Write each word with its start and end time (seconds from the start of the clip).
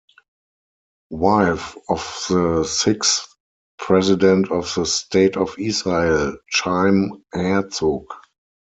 Wife 1.11 1.77
of 1.87 2.25
the 2.27 2.63
sixth 2.63 3.35
president 3.77 4.49
of 4.49 4.73
the 4.73 4.87
State 4.87 5.37
of 5.37 5.53
Israel, 5.59 6.37
Chaim 6.51 7.23
Herzog. 7.31 8.07